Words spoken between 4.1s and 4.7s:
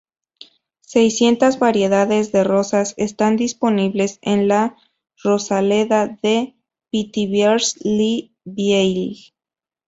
en